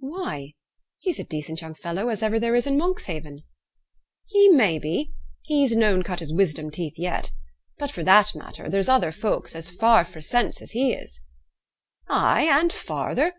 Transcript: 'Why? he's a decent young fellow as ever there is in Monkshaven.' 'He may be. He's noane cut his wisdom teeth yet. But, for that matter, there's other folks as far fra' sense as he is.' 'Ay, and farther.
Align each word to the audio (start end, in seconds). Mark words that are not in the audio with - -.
'Why? 0.00 0.52
he's 0.98 1.18
a 1.18 1.24
decent 1.24 1.62
young 1.62 1.72
fellow 1.74 2.10
as 2.10 2.22
ever 2.22 2.38
there 2.38 2.54
is 2.54 2.66
in 2.66 2.76
Monkshaven.' 2.76 3.44
'He 4.26 4.50
may 4.50 4.78
be. 4.78 5.14
He's 5.40 5.74
noane 5.74 6.02
cut 6.02 6.20
his 6.20 6.34
wisdom 6.34 6.70
teeth 6.70 6.98
yet. 6.98 7.30
But, 7.78 7.90
for 7.90 8.02
that 8.04 8.34
matter, 8.34 8.68
there's 8.68 8.90
other 8.90 9.10
folks 9.10 9.54
as 9.56 9.70
far 9.70 10.04
fra' 10.04 10.20
sense 10.20 10.60
as 10.60 10.72
he 10.72 10.92
is.' 10.92 11.22
'Ay, 12.10 12.46
and 12.46 12.70
farther. 12.74 13.32